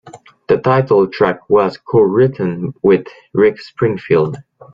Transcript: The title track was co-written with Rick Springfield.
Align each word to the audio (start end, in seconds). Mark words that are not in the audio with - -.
The 0.47 0.57
title 0.57 1.05
track 1.09 1.47
was 1.47 1.77
co-written 1.77 2.73
with 2.81 3.05
Rick 3.33 3.59
Springfield. 3.61 4.35